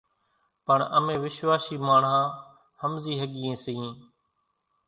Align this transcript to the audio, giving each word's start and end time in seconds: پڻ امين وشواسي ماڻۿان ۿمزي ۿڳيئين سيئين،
پڻ 0.65 0.79
امين 0.97 1.19
وشواسي 1.25 1.75
ماڻۿان 1.87 2.23
ۿمزي 2.81 3.13
ۿڳيئين 3.21 3.55
سيئين، 3.65 3.91